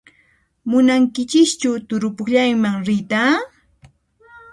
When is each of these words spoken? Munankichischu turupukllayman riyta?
Munankichischu 0.69 1.71
turupukllayman 1.87 2.75
riyta? 2.87 3.23